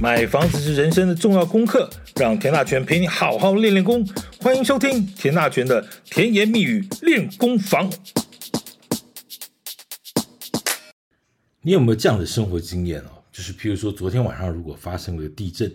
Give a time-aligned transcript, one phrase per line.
[0.00, 4.02] 买房子是人生的重要功课，让田大全陪你好好练练功。
[4.40, 7.92] 欢迎收听田大全的甜言蜜语练功房。
[11.60, 13.22] 你有没有这样的生活经验哦？
[13.30, 15.70] 就是譬如说，昨天晚上如果发生了地震，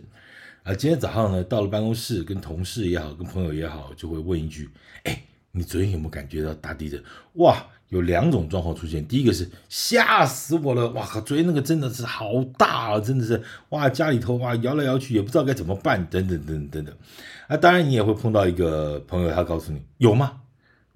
[0.63, 4.67] 啊，今天早上呢，到了办公室，跟同事也好，跟朋友也好，就会问一句：
[5.03, 5.21] 哎，
[5.51, 6.99] 你昨天有没有感觉到大地震？
[7.33, 7.63] 哇！
[7.95, 11.21] 有两种状况出现，第一个是吓死我了，哇靠！
[11.21, 16.95] 昨天那个真的是好大啊，真的是哇，家里头哇摇来摇去也不知道该怎么办，等等等等等等。
[17.47, 20.41] 啊，当然你也会碰到一个朋友，他告诉你有吗？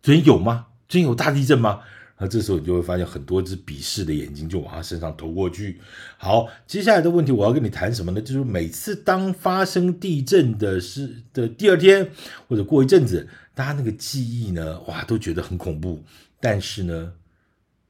[0.03, 0.67] 昨天有吗？
[0.89, 1.79] 昨天有大地震吗？
[2.21, 5.79] 那这时候你就会发现很多只鄙视的眼睛就往他身上投过去。
[6.17, 8.19] 好，接下来的问题我要跟你谈什么呢？
[8.19, 12.11] 就是每次当发生地震的是的第二天
[12.49, 13.25] 或者过一阵子，
[13.55, 16.03] 大家那个记忆呢，哇，都觉得很恐怖。
[16.41, 17.13] 但是呢，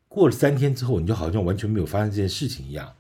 [0.08, 2.96] 过了三天之后，你就好像完全没有发生这件事情一样。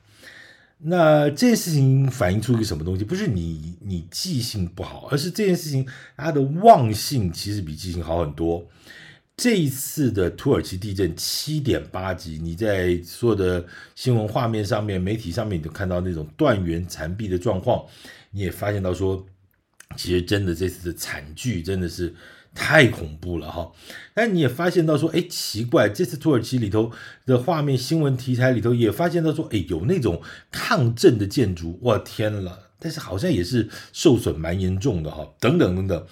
[0.81, 3.03] 那这件事情反映出一个什么东西？
[3.03, 8.66] 不是你你记性不好，而是这件事情它的忘性其实比记性好很多。
[9.36, 17.84] 这一次的土耳其地震七点八级，你在所有的新闻画面上面、媒体上面，你都看到那种断垣残壁的状况，
[18.31, 19.25] 你也发现到说，
[19.97, 22.13] 其实真的这次的惨剧真的是。
[22.53, 23.72] 太恐怖了哈！
[24.14, 26.91] 但你也发现到说，哎，奇怪，这次土耳其里头
[27.25, 32.69] 的画面新闻题材里头也发现到说，哎，有那种抗震的建筑，我天了！
[32.80, 36.06] 但是好像也是受损蛮严重的哈，等等等等。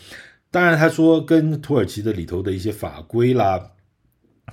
[0.49, 3.71] 当然，他说跟土耳其的里头的一些法规啦。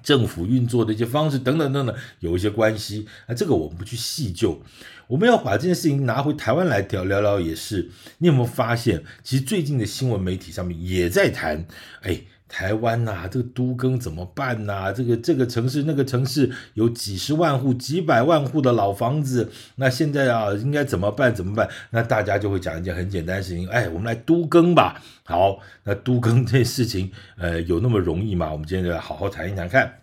[0.03, 3.07] 政府运作的一些方式等等等等，有一些关系。
[3.27, 4.61] 那这个我们不去细究，
[5.07, 7.91] 我们要把这件事情拿回台湾来聊聊聊也是。
[8.19, 11.67] 你有没有发现，其实最近的新闻媒体上面也在谈，
[12.03, 12.21] 哎。
[12.55, 21.35] 台湾呐、这个都更怎么办呐、这个这个城市那个城市有几十万户、几百万户的老房子，那现在啊，应该怎么办？
[21.35, 21.69] 怎么办？
[21.91, 25.03] 那大家就会讲一件很简单的事情，哎，我们来都更吧。
[25.25, 28.53] 好，那都更这事情，呃，有那么容易吗？
[28.53, 30.03] 我们今天就来好好谈一谈看。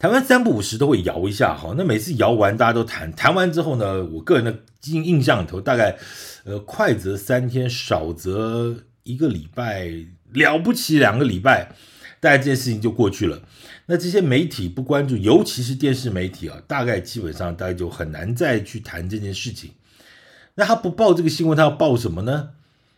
[0.00, 5.96] 台湾三不五时都会摇一下，哈，那每次摇完大家都谈，谈完之后呢，我个人的印印象里头，大概
[6.44, 8.74] 呃，快则三天，少则
[9.04, 9.92] 一个礼拜。
[10.32, 11.72] 了不起，两个礼拜，
[12.20, 13.42] 大概这件事情就过去了。
[13.86, 19.70] 那这些媒体不关注，尤其是电视媒体啊，大概基本上大家就很难再去谈这件事情。
[20.56, 22.50] 那他不报这个新闻，他要报什么呢？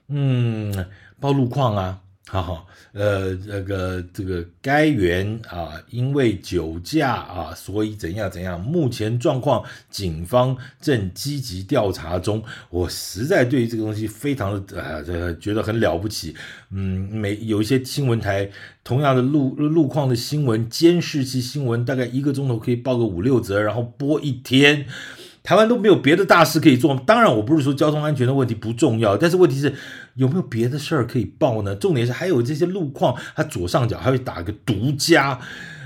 [0.09, 0.87] 嗯，
[1.21, 2.00] 报路况啊。
[2.31, 8.61] 好好，呃，这个这个该园啊，因为酒驾啊，所以怎样怎样。
[8.61, 12.43] 目前状况，警方正积极调查中。
[12.69, 16.34] 我实在对这个东西非常的啊，这个觉得很了不起。
[16.71, 18.50] 嗯，每有一些新闻台
[18.84, 24.84] 同样的路路况的新闻，监视器新闻，大概一个钟头可以报个五六则，然后播一天。
[25.43, 26.94] 台湾都没有别的大事可以做。
[27.06, 29.75] 当然，我不是说交通安全的问题不重要，但是问题是
[30.15, 31.75] 有没有别的事儿可以报呢？
[31.75, 35.38] 重点是还有这些路况，它左上角还会打个独家。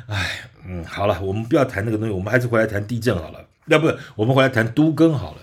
[0.07, 3.47] 哎，嗯，好了，我们不要谈那个东西，我们还是回来谈地震好了。
[3.67, 5.39] 要不，我们回来谈都更好了。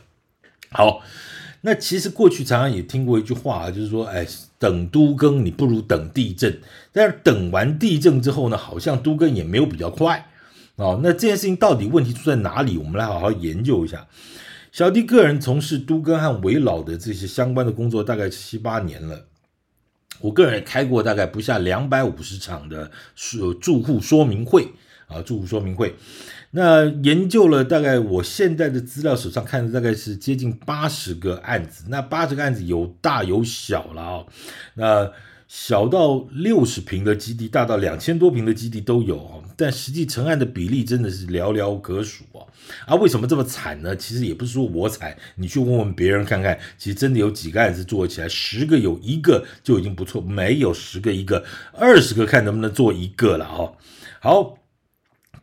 [0.72, 1.02] 好，
[1.62, 4.28] 那其实过去常常也听过一句话，就是说，哎，
[4.58, 6.60] 等都更你不如等地震。
[6.92, 10.28] 但是等完地震之后呢，好像都更也没有比较快。
[10.80, 12.78] 哦，那这件事情到底问题出在哪里？
[12.78, 14.08] 我们来好好研究一下。
[14.72, 19.26] 小弟个人从事都更和危老的这些相关的工作，大概七八年了。
[20.22, 24.70] 我个人也开过大概不下两百五十场的住住户说明会
[25.08, 25.96] 啊，住户说明会。
[26.52, 34.26] 那研究了大概我现在的资料手上看的大概是接近八十个案子，那八十个案子有大有小了啊、
[34.76, 35.12] 那
[35.50, 42.46] 小到六十平的基地，大到两千多平的基地都有，但实际成案的比例真的是寥寥可数啊！
[42.86, 43.96] 啊，为什么这么惨呢？
[43.96, 51.44] 其实也不是说我惨，你去问问别人看看，其实真的有几个案子做起来，十个有一个就已经不错，没有十个一个，
[51.74, 53.74] 二十个看能不能做一个了啊！
[54.22, 54.59] 好。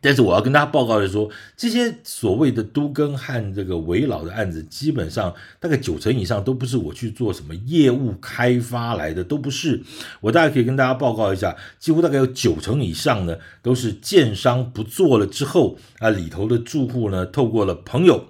[0.01, 9.81] 但是我要跟大家报告的是说，这些所谓的都更和这个围老的案子，基本上大概九成以上都不是我去做什么业务开发来的，都不是。
[10.21, 18.27] 我大概可以跟大家报告一下，几乎大概有九成以上呢，都是建商不做了之后啊，里头的住户呢，透过了朋友、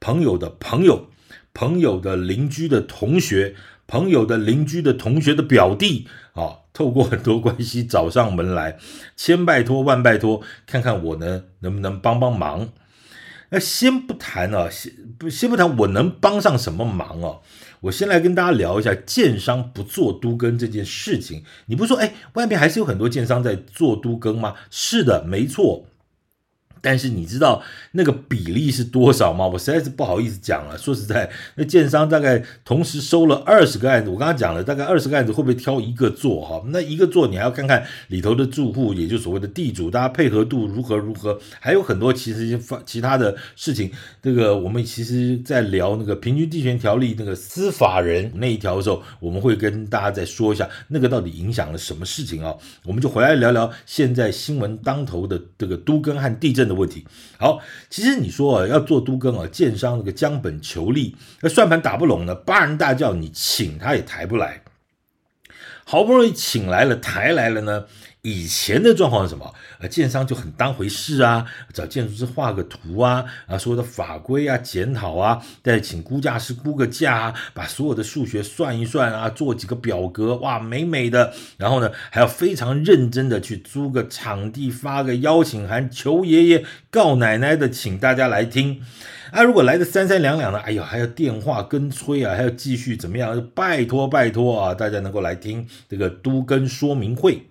[0.00, 1.08] 朋友的朋友、
[1.54, 3.54] 朋友的邻居的同学、
[3.88, 6.58] 朋友的邻居的同学的表弟啊。
[6.72, 8.78] 透过很多关系找上门来，
[9.16, 12.68] 千拜托万拜托，看看我呢能不能帮帮忙。
[13.50, 17.40] 那先不谈啊，先不先不谈我能帮上什么忙哦。
[17.80, 21.42] 我先来跟大家聊一下建商不做都更这件事情。
[21.66, 24.54] 你不说，哎，外面还是有很多建商在做都更吗？
[24.70, 25.86] 是的，没错。
[26.80, 29.46] 但是你知道那个比例是多少吗？
[29.46, 30.76] 我实在是不好意思讲了。
[30.76, 36.62] 说实在，那建商大概同时收了二十个案子，我刚刚讲了，大概二十个案子会不会挑一个做哈？
[36.68, 43.90] 那一个做你还要看看里头的住户，也就所谓的地主，大家配合度如何如何，还有很多其实一些其他的事情。
[44.22, 52.54] 这个我们其实在聊那个平均地权条例那个司法人那一条的时候，我们会跟大家再说一下那个到底影响了什么事情啊？
[52.84, 57.06] 我们就回来聊聊现在新闻当头的这个都更和地震的问题。
[57.38, 64.62] 好，其实你说啊，要做都更啊，建商那个江本求利，那算盘打不拢呢，八人大叫你请他也抬不来，
[65.84, 67.86] 好不容易请来了，抬来了呢。
[68.22, 69.54] 以前的状况是什么？
[69.78, 81.32] 呃，建商就很当回事啊，找建筑师画个图啊，啊，所有的法规啊检讨啊，再请估价师估个价啊，把所有的数学算一算啊，做几个表格，哇，美美的。
[81.56, 88.82] 然后呢，还要非常认真的去租个场地，发个邀请函，求爷爷告奶奶的，请大家来听。
[89.30, 93.48] 啊，如果来的三三两两的，哎呦，还要电话跟催啊，还要继续怎么样？
[93.54, 97.46] 拜托拜托啊，大家能够来听这个都更说明会。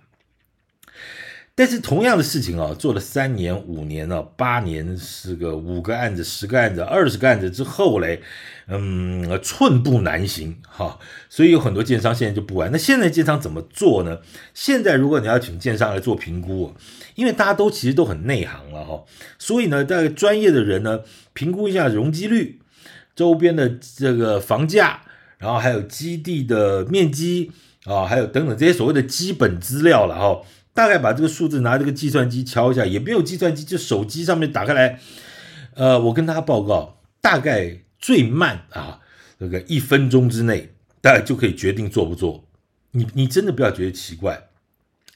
[1.59, 8.21] 但是同样的事情啊，做了三年、五年了、八年，是个五个案子、十个案子、二十个案子之后嘞，
[8.67, 10.99] 嗯，寸步难行哈。
[11.29, 12.71] 所以有很多建商现在就不玩。
[12.71, 14.19] 那现在建商怎么做呢？
[14.53, 16.75] 现在如果你要请建商来做评估，
[17.15, 19.03] 因为大家都其实都很内行了哈，
[19.39, 20.99] 所以呢，大概专业的人呢，
[21.33, 22.59] 评估一下容积率、
[23.15, 23.67] 周边的
[23.97, 25.01] 这个房价，
[25.39, 27.51] 然后还有基地的面积
[27.85, 30.41] 啊，还有等等这些所谓的基本资料了哈。
[30.77, 34.99] 大概把这个数字拿这个计算机敲一下，也没有计算机，就手机上面打开来。
[35.73, 38.99] 呃，我跟他报告，大概最慢啊，
[39.39, 40.69] 那个一分钟之内，
[41.01, 42.47] 大概就可以决定做不做。
[42.91, 44.39] 你你真的不要觉得奇怪，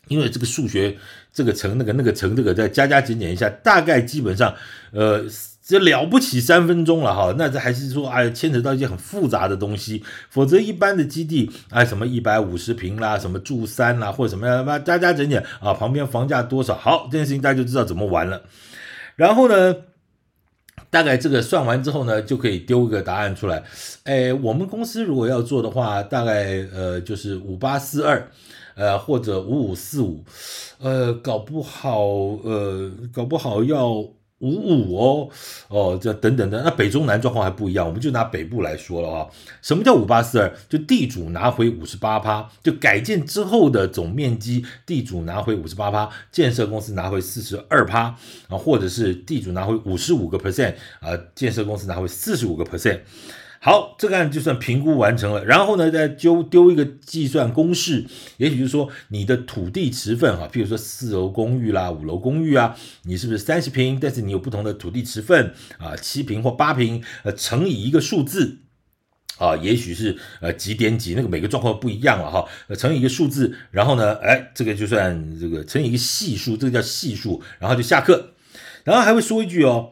[0.08, 0.98] 因为这个数学
[1.32, 4.56] 这个乘那个那个乘这个再加加减减一下，大概基本上
[4.94, 5.24] 呃。
[5.64, 18.42] 这了不起三分钟了哈，那这还是说哎，牵扯到一些很复杂的东西，否则一般的基地哎，什么一百五十平啦，什么住三啦，或者什么样，加加减减啊，旁边房价多少，好，这件事情大家就知道怎么玩了。
[19.16, 19.76] 然后呢，
[20.90, 23.64] 大概这个算完之后呢，就可以丢个答案出来。
[24.04, 28.32] 哎，我们公司如果要做的话，大概呃就是五八四二，
[28.74, 30.24] 呃或者五五四五，
[30.80, 32.02] 呃搞不好
[32.44, 34.04] 呃搞不好要。
[34.42, 35.30] 五五哦，
[35.70, 39.28] 哦，这等等的，那北中南状况还不一样，我们就拿北部来说了啊。
[39.62, 40.54] 什么叫五八四二？
[40.68, 48.16] 就地主拿回五十八趴，就改建之后的总面积，地主拿回五十八趴，建设公司拿回四十二趴
[48.48, 53.00] 啊，或者是地主拿回五十五个 percent 啊，建设公司拿回四十五个 percent。
[53.64, 64.00] 好，这个案就算评估完成了，然后呢，再丢丢一个计算公式，也许就是说你的土地持分哈，譬如说四楼公寓啦、五楼公寓啊，你是不是三十平？
[64.02, 68.58] 但是你有不同的土地持分啊，七平或八平，呃，乘以一个数字
[69.38, 78.32] 啊，也许是呃几点几，那个每个状况不一样了哈，乘以一个数字，然后呢，哎，这个就算这个乘以一个系数，这个叫系数，然后就下课，
[78.84, 79.92] 然后还会说一句哦。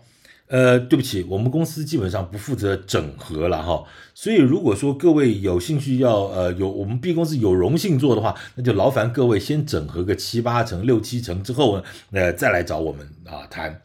[0.49, 3.83] 呃，对不起，我们公司基本上不负责整合了哈，
[4.15, 13.83] 所以如果说各位有兴趣要呃有我们 B 公司有荣幸做的话，那就劳烦各位先整合个七八成、六七成之后呢，呃再来找我们啊谈。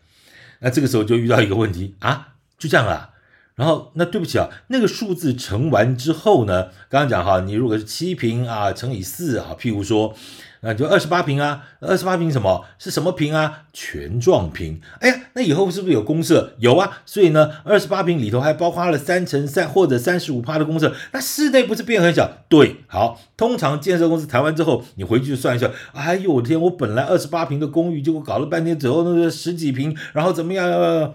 [0.60, 3.10] 那这个时候就遇到一个问题啊，就这样了。
[3.56, 10.16] 然后那对不起啊，那个数字乘完之后呢，刚刚讲哈，你如果是七平啊乘以四啊，譬如说。
[10.64, 12.64] 那就二十八平啊，二十八平什么？
[12.78, 13.64] 是什么平啊？
[13.74, 14.80] 全状平。
[15.00, 16.54] 哎呀，那以后是不是有公设？
[16.58, 22.30] 有啊，所以呢，二十八平里头还包括了三成三或者三十五趴的公设，那室内不是变很小？
[22.48, 25.70] 对，好，通常建设公司谈完之后，你回去算一下。
[25.92, 31.14] 哎呦我的天，我本来二十八平的公寓，结果搞了半天之后那个十几平，然后怎么样？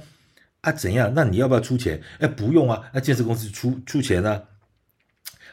[0.61, 1.13] 啊，怎样？
[1.15, 2.01] 那你要不要出钱？
[2.19, 4.41] 哎，不用啊，那建设公司出出钱呢、啊？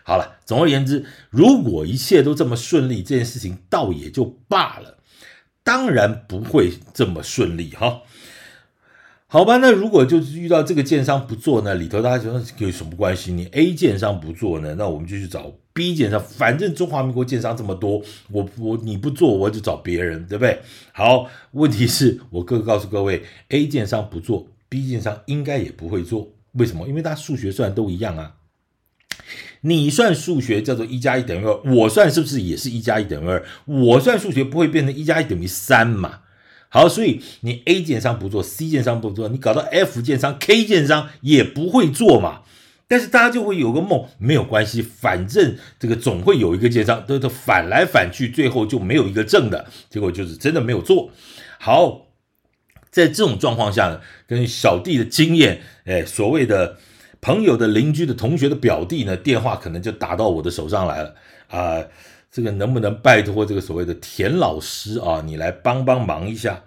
[0.06, 4.98] 好了，总而言之，如果一切都这么顺利，这件事情倒也就罢了。
[5.64, 8.02] 当然不会这么顺利哈。
[9.26, 13.32] 好吧，那如果就是遇到这个建商不做呢，里头大家觉得有什么关系？
[13.32, 16.20] 你 A 建商不做呢，那我们就去找 B 建商。
[16.20, 20.60] 反正中华民国建商这么多，我我你不做，我就找别人，对不对？
[20.92, 26.28] 好，问题是我哥告诉各位，A 建商不做，B 建商应该也不会做。
[26.52, 26.86] 为什么？
[26.86, 28.36] 因为他数学算都一样啊。
[29.62, 33.44] 你算数学叫做一加一等于二，我算是不是也是一加一等于二？
[33.64, 36.20] 我算数学不会变成一加一等于三嘛？
[36.68, 42.42] 好，所以你 A 建商不做，C 建商不做，你搞到 F 建商、K 建商也不会做嘛？
[42.88, 51.10] 但是大家就会有个梦，没有关系，反正这个总会有一个建商，都都反来反去，最后就没有一个正的，结果就是真的没有做
[51.58, 52.06] 好。
[52.90, 56.78] 在这种状况下呢，跟小弟的经验，哎，所谓的
[57.26, 61.12] 朋友的邻居的同学的表弟呢，电话可能就打到我的手上来了。
[61.48, 61.82] 啊、
[62.30, 66.62] 这个能不能拜托这个所谓的田老师啊，你来帮帮忙一下？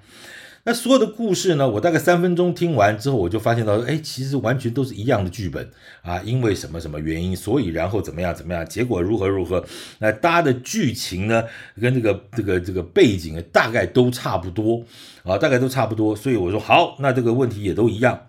[0.66, 5.66] 那所有的故事呢，我大概三分钟听完之后，我就发现到，哎，其实完全都是一样的剧本。
[6.02, 9.64] 啊，因为什么什么原因，所以然后怎么样怎么样，结果如何如何，
[10.00, 11.42] 那搭的剧情呢，
[11.80, 14.84] 跟这个这个这个背景大概都差不多。
[15.24, 18.20] 啊，大概都差不多，所以我说好，那这个问题也都一样。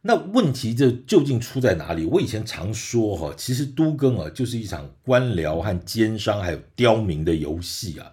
[0.00, 2.04] 那问题这究竟出在哪里？
[2.04, 8.12] 我以前常说哈，其实都更啊，就是一场官僚和奸商还有刁民的游戏啊。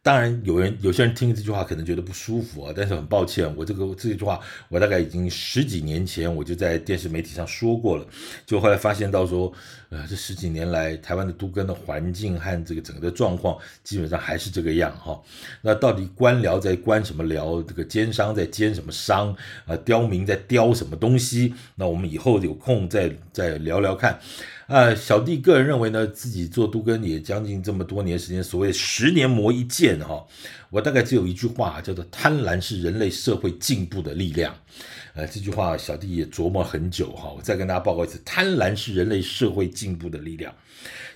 [0.00, 8.06] 当然，有人有些人听这句话可能觉得不舒服啊，但是很抱歉，我这个这句话我大概已经十几年前我就在电视媒体上说过了，
[8.46, 9.52] 就后来发现到说，
[9.90, 15.18] 呃，这十几年来台湾的都更的环境和这个整个的状况基本上还是这个样哈。
[15.62, 19.74] 那到底官僚在官什么僚，这个奸商在奸什么商啊？
[19.84, 21.54] 刁民在刁什么东西？
[21.74, 24.18] 那我们以后有空再再聊聊看。
[24.66, 30.22] 啊，小弟个人认为呢，自己做都更也将近这么多年时间，所谓十年磨一剑哈，
[30.70, 34.54] 我大概只有一句话叫做“贪婪是人类社会进步的力量”。
[35.14, 40.54] 呃，这句话小弟也琢磨很久哈，我再跟大家报告一次，“贪婪是人类社会进步的力量”。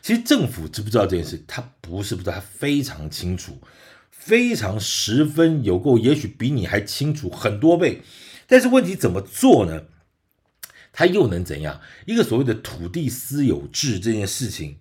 [0.01, 1.43] 其实政府知不知道这件事？
[1.47, 3.61] 他不是不知道，他非常清楚，
[4.11, 8.03] 非常十分有够，也许比你还清楚很多倍。
[8.49, 9.85] 但是问题怎么做呢？
[10.93, 11.81] 他又能怎样？
[12.07, 14.79] 一个所谓的土地私有制这件事情，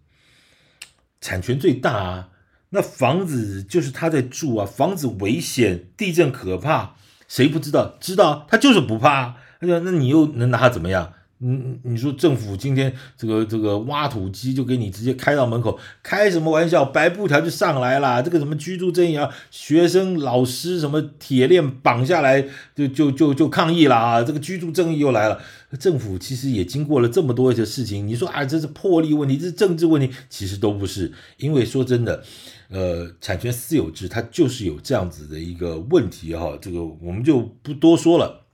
[1.22, 2.30] 产权最大啊，
[2.72, 6.96] 那房子就是他在住啊，房子危险，地震可怕，
[7.28, 7.98] 谁不知道？
[8.00, 9.36] 知道，他就是不怕。
[9.60, 11.14] 那，那你又能拿他怎么样？
[11.44, 16.86] 嗯，你说政府今天这个这个挖土机就给你直接开到门口，开什么玩笑？
[16.86, 22.46] 白布条就上来了，这个什么居住正义啊，学生老师什么铁链绑下来
[22.76, 25.42] 就就就就抗议了啊，这个居住正义又来了。
[25.80, 32.24] 政府其实也经过了这么多的事情，你说啊，这是魄力问题，这是政治问题，其实都不是，因为说真的，
[32.70, 38.46] 呃，产权私有制它就是有这样子的一个问题哈，这个我们就不多说了。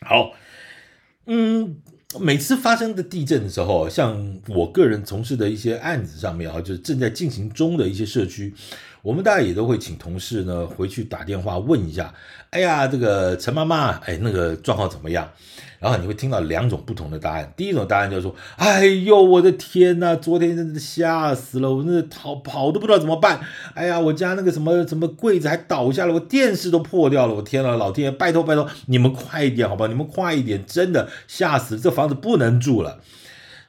[0.00, 0.32] 好，
[1.26, 1.76] 嗯。
[2.18, 8.54] 每次发生的地震的时候，像我个人从事的一些案子上面啊，就是正在进行中的一些社区，
[9.02, 12.12] 我们大家也都会请同事呢回去打电话问一下，
[12.50, 15.28] 哎呀，这个陈妈妈，哎，那个状况怎么样？
[15.78, 17.52] 然后你会听到两种不同的答案。
[17.56, 23.38] 第一种答案就是说：“哎呦，我的天呐，昨天真的吓死了，我那逃跑都不知道怎么办。
[23.74, 27.34] 哎呀，我家那个什么什么柜子还倒下了，我电视都破掉了。
[27.34, 29.86] 我天呐，老天爷，拜托拜托，你们快一点好吧？
[29.86, 32.98] 你们快一点，真的吓死，这房子不能住了。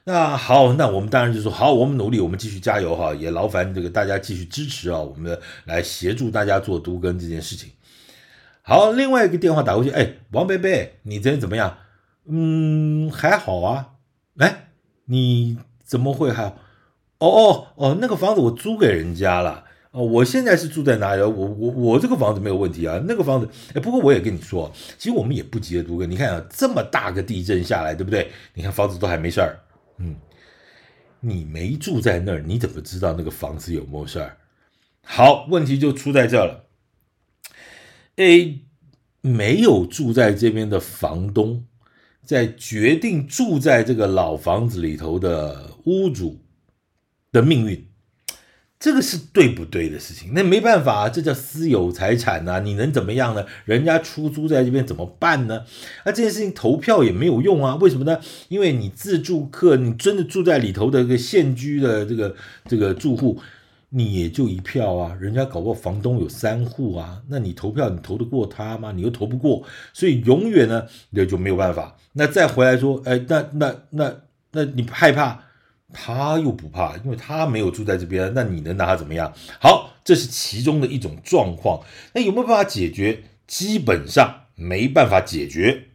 [0.04, 7.70] 那好，那我们当然就说好，我们努力，我们继续加油哈，也劳烦这个大家继续支持啊，我们来协助大家做读更这件事情。
[8.62, 11.76] 好，另外一个电话打过去，哎，王贝贝，你这人怎么样？”
[12.32, 13.88] 嗯，还好啊。
[14.38, 14.68] 哎，
[15.06, 16.44] 你怎么会还？
[17.18, 19.64] 哦哦哦，那个房子我租给人家了。
[19.90, 21.22] 哦，我现在是住在哪里？
[21.22, 23.00] 我我我这个房子没有问题啊。
[23.08, 26.08] 那个房子，哎，不过我也跟你说，其实我们也不急着都更。
[26.08, 28.30] 你看啊，这么大个地震下来，对不对？
[28.54, 29.58] 你看房子都还没事儿。
[30.00, 30.16] 嗯，
[31.20, 34.36] 你没住在那儿，你怎么知道那个房子有没有事儿？
[35.04, 36.66] 好，问题就出在这了。
[38.16, 38.60] A，
[39.20, 41.66] 没有住在这边的房东。
[42.22, 46.38] 在决定住在这个老房子里头的屋主
[47.32, 47.89] 的命运，
[48.80, 50.32] 这个是对不对的事情？
[50.32, 53.44] 那没办法啊，这叫私有财产呐，你能怎么样呢？
[53.66, 55.64] 人家出租在这边怎么办呢？
[56.06, 58.18] 那这件事情投票也没有用啊，为什么呢？
[58.48, 62.34] 因为你自住客，你真的住在里头的一个现居的这个
[62.66, 63.38] 这个住户。
[63.92, 68.92] 你也就一票啊，人家搞不好房东有三户啊，那你投票你投得过他吗？
[68.92, 71.96] 你又投不过，所以永远呢那就没有办法。
[72.12, 74.14] 那再回来说，哎，那那那
[74.52, 75.42] 那你害怕，
[75.92, 79.32] 他又不怕，因为他没有住在这边，那你能拿他怎么样？
[79.60, 81.82] 好，这是其中的一种状况。
[82.14, 83.24] 那有没有办法解决？
[83.46, 85.88] 基本上没办法解决。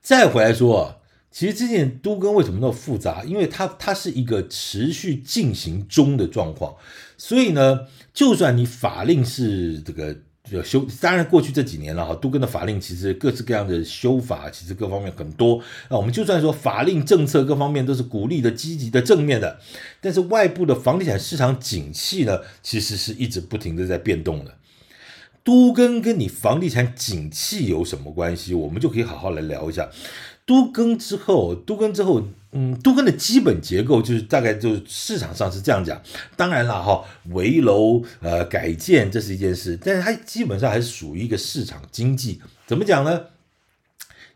[0.00, 0.96] 再回来说啊。
[1.34, 3.24] 其实这件都更为什么那么复杂？
[3.24, 6.76] 因为它它是一个持续进行中的状况，
[7.16, 10.14] 所以呢，就算你法令是这个
[10.60, 15.62] 修，当然过去这几年了哈，都更的法令其实各式各样的修法，其实各方面很多。
[15.88, 19.60] 那我们就算说法令政策各方面都是鼓励的、积极的、正面的，
[20.00, 24.56] 但是外部的房地产市场景气呢，其实是一直不停的在变动的。
[25.44, 28.54] 都跟跟你房地产景气有什么关系？
[28.54, 29.88] 我们就可以好好来聊一下。
[30.44, 32.22] 都更之后，都更之后，
[32.52, 36.00] 嗯，都更的基本结构就是大概就是市场上是这样讲。
[36.36, 42.40] 当然了哈，围楼呃改建这是一件事，但是它基本上还是属于一个市场经济。
[42.66, 43.20] 怎么讲呢？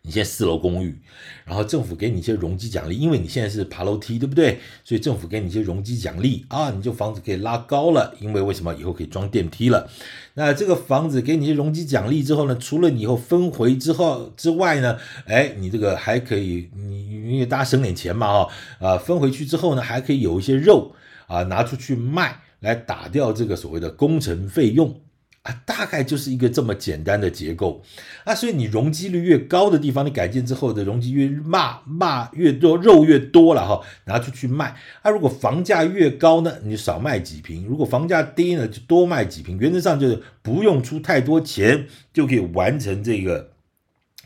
[0.06, 0.96] 你现在四楼公寓，
[1.44, 4.60] 然后政府给你一些容积奖励，因为你现在是爬楼梯，对不对？
[4.84, 9.90] 所以政府给你一些容积奖励啊，你就房子可以拉高了，因为为什么以后可以装电梯了？
[10.34, 14.96] 那这个房子给你一些容积奖励之后呢，除了你以后分回之后之外呢，
[15.26, 18.48] 哎，你这个还可以，你因为大家省点钱嘛，哈
[18.78, 20.94] 啊，分回去之后呢，还可以有一些肉
[21.26, 25.00] 啊拿出去卖，来打掉这个所谓的工程费用。
[25.46, 27.80] 啊，大概就是一个这么简单的结构
[28.24, 34.76] 啊，所以你容积率越高的地方，你改建之后的容积越骂骂越多，肉越多了哈，拿出去卖。
[35.02, 39.56] 啊，如果房价越高呢，你就少卖几瓶；如果房价低呢，就多卖几瓶。
[39.56, 43.52] 原则上就是不用出太多钱，就可以完成这个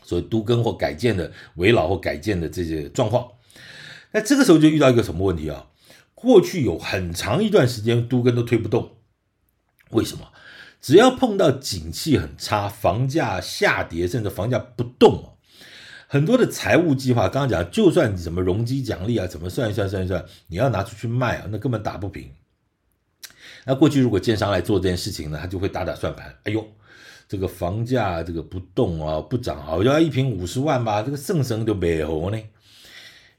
[0.03, 3.27] 所谓都更或改建的围老或改建的这些状况。
[4.13, 5.67] 那这个时候就遇到一个什么问题啊？
[6.15, 8.97] 过去有很长一段时间都更都推不动，
[9.91, 10.27] 为什么？
[10.81, 15.37] 只要碰到景气很差，房价下跌，甚至房价不动，
[16.07, 22.31] 很多的财务计划，刚刚讲，就算你什么容积奖励啊，怎么算一算算一算，你要拿出去卖啊，那根本打不平。
[23.65, 26.67] 那过去如果建商来做这件事情呢，他就会打打算盘，哎呦，
[27.29, 32.41] 这个房价这个不动啊，不涨啊，我要一平五十万吧，这个圣神就没有呢。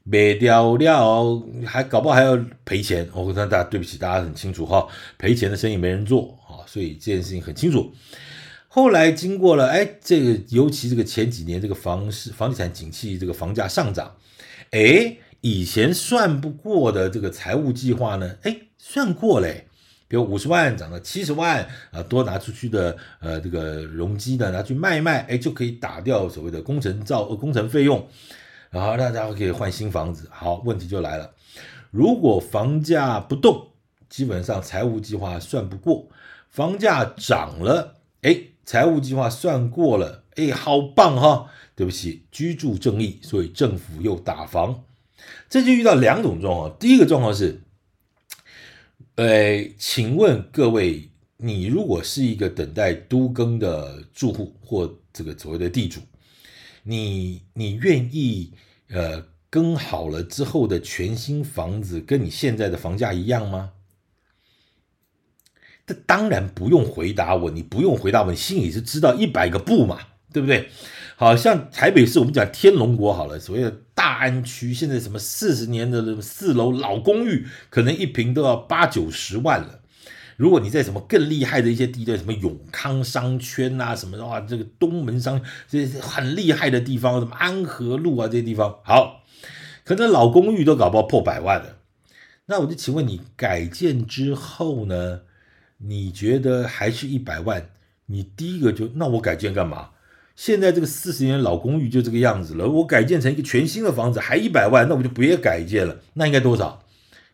[0.05, 3.07] 卖掉了，还搞不好还要赔钱。
[3.13, 4.85] 我跟大家对不起，大家很清楚哈，
[5.17, 6.37] 赔钱的生意没人做，
[6.73, 7.93] 所以这件事情很清楚。
[8.67, 14.15] 后来经过了，哎，这个尤其这个前几年这个房市房地产景气，这个房价上涨，
[14.71, 19.67] 哎，以前算不过的这个财务计划呢，哎，算过嘞。
[20.07, 28.07] 比如五十万涨到七十万啊，多拿出去的呃这个容积的拿去卖一卖，哎，就可以打掉所谓的工程造呃工程费用。
[28.71, 30.27] 然后大家可以换新房子。
[30.31, 31.31] 好，问题就来了，
[31.91, 33.67] 如果房价不动，
[34.09, 36.07] 基本上财务计划算不过；
[36.53, 41.49] 房价涨了，哎，财务计划算过了，哎，好棒哈！
[41.75, 44.83] 对不起，居住正义，所以政府又打房。
[45.49, 46.77] 这就遇到两种状况。
[46.77, 47.63] 第一个状况是，
[49.15, 56.01] 呃，请问各位，你如果是一个等待都更的住户或这个所谓的地主，
[56.83, 58.53] 你你愿意
[58.89, 63.71] 呃更好了之后的全新房子跟你现在的房价一样吗？
[65.85, 69.99] 这当然不用回答我，你不用回答我，你心里是知道一百个不嘛，
[70.31, 70.69] 对不对？
[71.15, 79.81] 好像台北市我们讲天龙国好了，所谓的大安区，现在什么四十年的四楼老公寓，可能一坪都要八九十万了。
[80.35, 89.21] 如果你在什么更厉害的一些地段，什么永康商圈啊，什么的话，这个东门商这些很厉害的地方，什么安和路啊这些地方，好，
[89.83, 91.77] 可能老公寓都搞不好破百万了。
[92.47, 95.21] 那我就请问你，改建之后呢？
[95.85, 97.69] 你觉得还是一百万？
[98.05, 99.89] 你第一个就那我改建干嘛？
[100.35, 105.99] 现在这个四十年老公寓就这个样子了，我改建成一个全新的房子还一百万，那我就别改建了。
[106.13, 106.83] 那应该多少？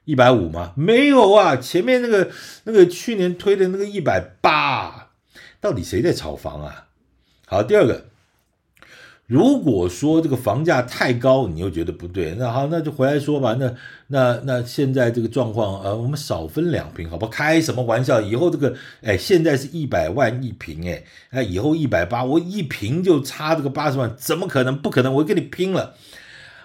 [0.05, 0.73] 一百五吗？
[0.75, 2.29] 没有啊，前面那个
[2.63, 5.11] 那个去年推的那个一百八，
[5.61, 6.87] 到底谁在炒房啊？
[7.45, 8.07] 好，第二个，
[9.29, 13.55] 如果说这个房价太高，你又觉得不对，那好，那就回来说吧。
[13.59, 13.71] 那
[14.07, 17.31] 那那现在这个状况，呃，我们少分两平，好不好？
[17.31, 18.19] 开什么玩笑？
[18.19, 24.75] 以后这个，哎，现在是一百万一平，哎，哎，以后一百八，我一平就差这个八十万，怎么可能？
[24.75, 25.93] 不可能，我跟你拼了。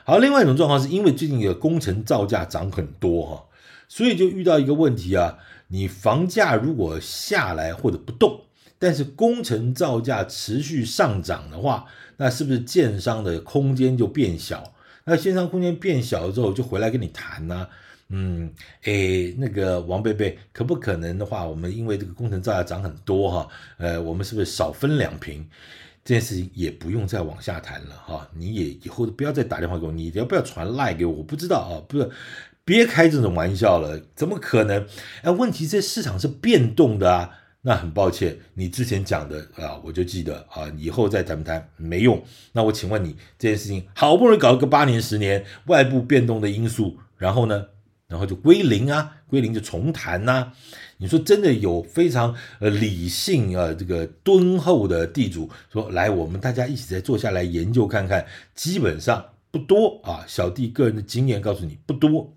[0.04, 3.44] 好，另外一种状况是因为最近的工程造价涨很多哈，
[3.88, 5.36] 所以就遇到一个问题啊，
[5.68, 8.40] 你房价如果下来或者不动，
[8.78, 14.74] 但是工程造价持续上涨的话，那是不是建商的空间就变小？
[15.04, 17.68] 那建商空间变小了之后，就回来跟你谈呢？
[18.10, 25.46] 嗯，诶，那个王贝贝，可不可能的话，我们因为这个工程造价涨很多哈，呃，我们是不是少分两瓶？
[26.04, 31.12] 这件事情也不用再往下谈了哈，你也以后不要再打电话给我，你要不要传赖给我？
[31.14, 32.10] 我不知道啊，不是，
[32.62, 34.86] 别开这种玩笑了，怎么可能？
[35.22, 37.30] 哎，问题这市场是变动的啊，
[37.66, 42.22] 那很抱歉，你之前讲的啊，我就记得啊，以后再谈不谈没用。
[42.52, 47.64] 那我请问你，这件事情好不容易搞了个八年十年，外部变动的因素，然后呢？
[48.06, 50.52] 然后就归零啊，归零就重谈呐、
[50.98, 58.24] 你说真的有非常呃理性啊这个敦厚的地主说，来，我们大家一起再坐下来研究看看，
[58.54, 60.22] 基本上不多啊。
[60.28, 62.30] 小弟个人的经验告诉你不多。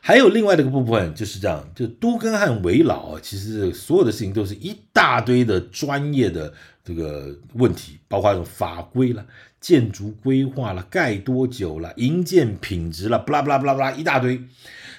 [0.00, 6.52] 还有另外的一个部分就是这样，就都更和维老啊，其实所有的事情都是一大堆的专业的
[6.84, 9.26] 这个问题，包括这种法规啦、
[9.60, 14.40] 建筑规划啦、盖多久啦、营建品质啦，不啦不啦不啦不啦一大堆。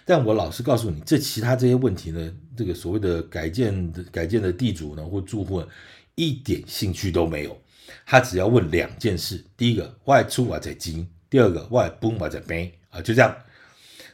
[0.06, 5.64] 但我老实告诉你，这其他这些问题呢，这个所谓的改建的改建的地主呢或住户，
[6.16, 7.60] 一点兴趣都没有。
[8.06, 13.36] 他只要问两件事：第一个，外出我在金；第二个，外崩我在背啊，就这样。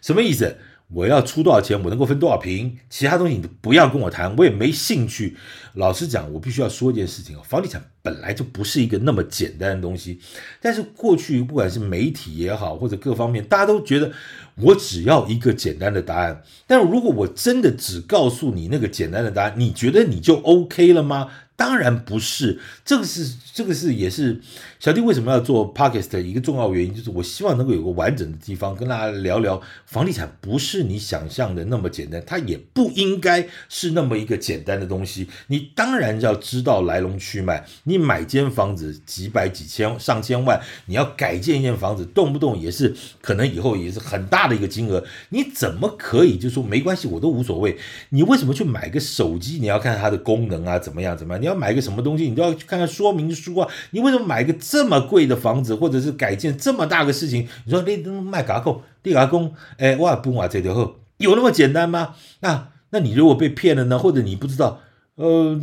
[0.01, 0.55] 什么意思？
[0.87, 1.81] 我要出多少钱？
[1.83, 2.77] 我能够分多少平？
[2.89, 5.35] 其他东西你不要跟我谈，我也没兴趣。
[5.73, 10.19] 老实讲，我必须要说一件事情哦，房地产本来就不是一个那么简单的东西。
[10.61, 14.11] 但是过去不管是媒体也好，或者各方面，大家都觉得
[14.57, 16.43] 我只要一个简单的答案。
[16.67, 21.29] 但如果我真的只告诉你那个简单的答案，你觉得你就 OK 了吗？
[21.57, 24.41] 当然不是，这个是这个是也是
[24.79, 35.29] 小弟为什么要做 Podcast 的一个重要原因，就是我希望能够有个完整的地方跟大家聊聊房地产，不是你想象的那么简单，它也不应该是那么一个简单的东西。
[35.47, 47.77] 你当然要知道来龙去脉，你买间房子几百几千上千万，你要改建一间房子，动不动也是可能以后也是很大的一个金额，你怎么可以就说没关系，我都无所谓？
[48.09, 49.59] 你为什么去买个手机？
[49.59, 51.44] 你要看它的功能啊，怎么样怎么样？
[51.45, 53.69] 你要买个什么东西，你都要去看看说明书啊！
[53.91, 57.47] 你为什么买个这么贵的房子，或者是改建这么大个事情？
[57.65, 62.15] 你说你卖嘎扣，你嘎工，哎，我不买这条后，有那么简单吗？
[62.39, 63.99] 那那你如果被骗了呢？
[63.99, 64.81] 或者你不知道，
[65.13, 65.61] 呃，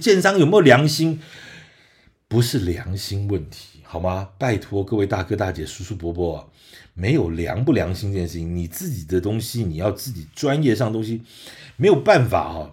[0.00, 1.20] 建商有没有良心？
[2.26, 4.30] 不是良心问题，好吗？
[4.38, 6.50] 拜托各位大哥大姐、叔叔伯伯，
[6.94, 11.20] 没有良不良心这件事情，你自己的东西，你要自己专业上东西，
[11.76, 12.72] 没有办法哈、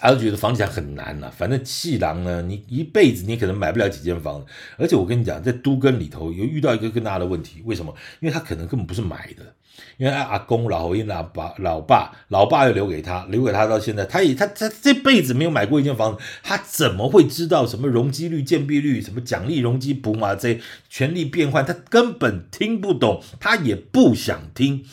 [0.00, 4.42] 还是觉得房地产很难呐、反正气囊呢，你一辈子你可能买不了几间房。
[4.78, 7.94] 而且我跟你讲，在都更里头有遇到一个更大的问题，为什么？
[8.20, 9.54] 因为他可能根本不是买的，
[9.98, 24.84] 因为阿公、老爷、老爸、老爸、老爸又留给他，留给他到现在，他也他他这辈子没有买过一间房子，他怎么会知道什么容积率、建蔽率、什么奖励容积补嘛这些权利变换，他根本听不懂，他也不想听。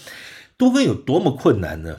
[0.57, 1.97] 都更有多么困难呢？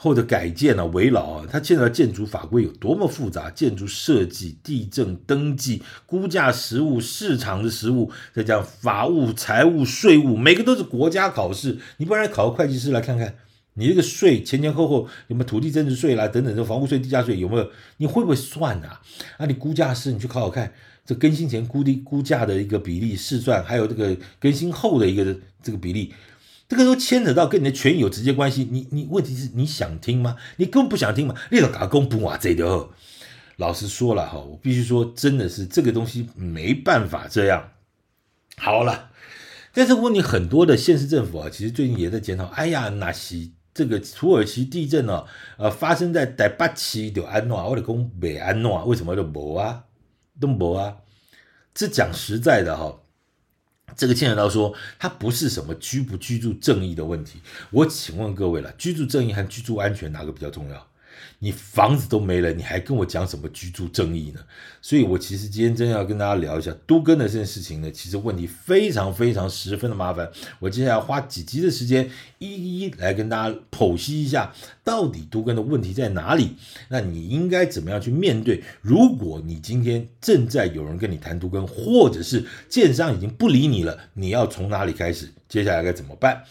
[0.00, 11.78] 或者改建啊、危老啊，它现在建筑法规有多么复杂，建筑设计、地震登记、估价实务、市场的实务，再讲法务、财务、税务，每个都是国家考试。
[11.96, 13.34] 你不然考个会计师来看看，
[13.74, 17.68] 你这个税前前后后有没有土地增值税啦等等，这房屋税、地价税有没有？
[17.96, 19.00] 你会不会算啊？
[19.36, 20.72] 啊，你估价师你去考考看，
[21.04, 26.12] 这更新前估地估价的一个比例试算，还有这个更新后的一个这个比例。
[26.68, 30.36] 这个都牵扯到跟你的权益有直接关系，你你问题是你想听吗？
[30.56, 31.34] 你根本不想听嘛？
[31.50, 32.90] 你老公不话这的，
[33.56, 37.70] 老实说了哈，我必须说，真的是这个东西没办法这样。
[38.58, 39.10] 好了，
[39.72, 42.44] 但是问你很多的县市政府啊，其实最近也在检讨。
[42.48, 45.24] 哎呀，那是这个土耳其地震呢，
[45.56, 49.84] 呃，发生在台北市就安诺，我的公北安诺，为什么都没啊？
[50.38, 50.96] 都没啊？
[51.72, 53.00] 这讲实在的哈。
[53.96, 57.40] 这个牵扯到说，它不是什么居不居住正义的问题。
[57.70, 60.87] 我请问各位了，居住正义和居住安全哪个比较重要？
[61.40, 64.40] 你房子都没了，你还跟我讲什么居住正义呢？
[64.82, 70.28] 所以，我其实今天真要跟大家聊一下都更的这件事情呢，其实问题非常非常十分的麻烦。
[70.58, 76.56] 我接下来花几集的时间，一一来跟大家剖析一下，到底都更的问题在哪里？
[76.88, 78.64] 那你应该怎么样去面对？
[78.82, 85.28] 如果你今天正在有人跟你谈都更，或者是建商已经不理你了，你要从哪里开始？
[85.48, 86.42] 接下来该怎么办？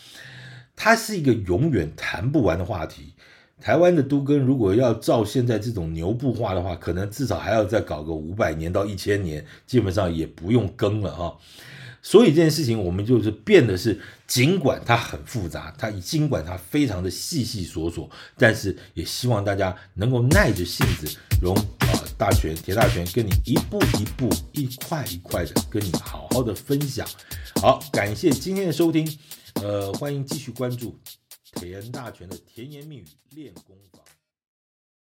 [0.77, 3.13] 它是一个永远谈不完的话题。
[3.59, 11.33] 台湾的都更，如果要照现在这种牛步化的话，可能至少还要再搞个五百年到一千年，基本上也不用更了啊。
[12.03, 27.05] 所以这件事情，我们就是变的是，尽管它很复杂，它尽管它非常的细细琐琐，但是也希望大家能够耐着性子，容啊大全铁大全跟你一步一步、一块一块的跟你好好的分享。
[27.59, 29.05] 好，感谢今天的收听，
[29.55, 30.95] 呃，欢迎继续关注。
[31.59, 34.06] 田大全的甜言蜜语练功房。